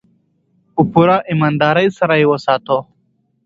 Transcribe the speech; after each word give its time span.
په 0.73 0.81
پوره 0.91 1.17
امانتدارۍ 1.33 1.87
سره 1.99 2.13
یې 2.19 2.25
وساتو. 2.31 2.79